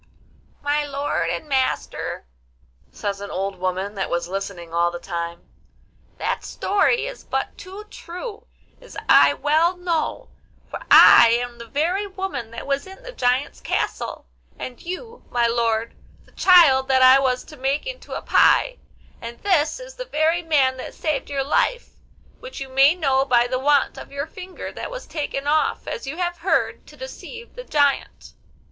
'My 0.63 0.83
lord 0.83 1.29
and 1.29 1.47
master,' 1.47 2.25
says 2.91 3.21
an 3.21 3.29
old 3.29 3.57
woman 3.59 3.93
that 3.93 4.09
was 4.09 4.27
listening 4.27 4.73
all 4.73 4.89
the 4.89 4.97
time, 4.97 5.47
'that 6.17 6.43
story 6.43 7.05
is 7.05 7.23
but 7.23 7.55
too 7.55 7.85
true, 7.91 8.47
as 8.81 8.97
I 9.07 9.35
well 9.35 9.77
know, 9.77 10.29
for 10.71 10.79
I 10.89 11.29
am 11.39 11.59
the 11.59 11.67
very 11.67 12.07
woman 12.07 12.49
that 12.49 12.65
was 12.65 12.87
in 12.87 13.03
the 13.03 13.11
giant's 13.11 13.59
castle, 13.61 14.25
and 14.57 14.81
you, 14.81 15.23
my 15.29 15.45
lord, 15.45 15.95
the 16.25 16.31
child 16.31 16.87
that 16.87 17.03
I 17.03 17.19
was 17.19 17.43
to 17.43 17.55
make 17.55 17.85
into 17.85 18.15
a 18.15 18.23
pie; 18.23 18.79
and 19.21 19.37
this 19.43 19.79
is 19.79 19.93
the 19.97 20.05
very 20.05 20.41
man 20.41 20.77
that 20.77 20.95
saved 20.95 21.29
your 21.29 21.43
life, 21.43 21.89
which 22.39 22.59
you 22.59 22.69
may 22.69 22.95
know 22.95 23.23
by 23.23 23.45
the 23.45 23.59
want 23.59 23.99
of 23.99 24.11
your 24.11 24.25
finger 24.25 24.71
that 24.71 24.89
was 24.89 25.05
taken 25.05 25.45
off, 25.45 25.85
as 25.87 26.07
you 26.07 26.17
have 26.17 26.37
heard, 26.39 26.87
to 26.87 26.97
deceive 26.97 27.53
the 27.53 27.63
giant. 27.63 28.33